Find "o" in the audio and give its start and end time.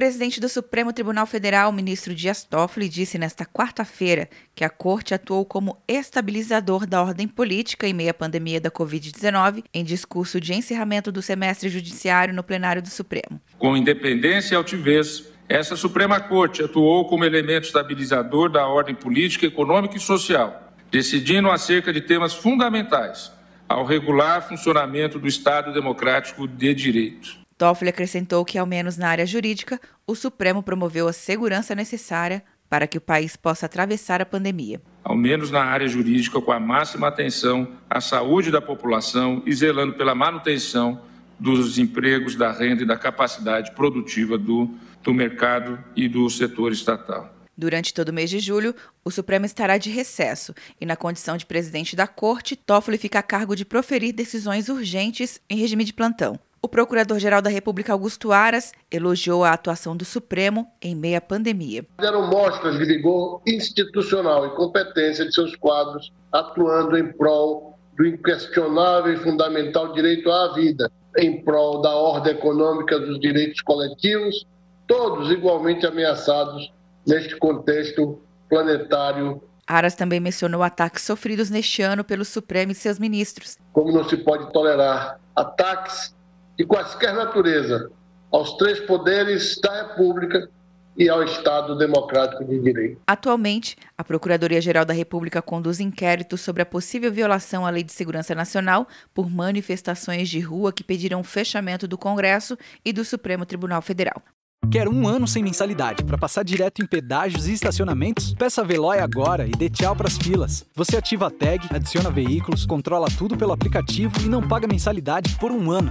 30.06-30.14, 32.96-33.02, 48.08-48.14, 49.04-49.10, 56.62-56.68, 101.20-101.24